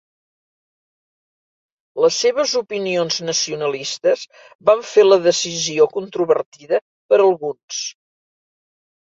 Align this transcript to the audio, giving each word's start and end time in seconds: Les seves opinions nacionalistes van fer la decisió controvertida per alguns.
Les 2.03 2.17
seves 2.25 2.53
opinions 2.61 3.17
nacionalistes 3.27 4.25
van 4.71 4.83
fer 4.93 5.05
la 5.07 5.19
decisió 5.29 5.87
controvertida 6.01 6.83
per 7.13 7.21
alguns. 7.29 7.85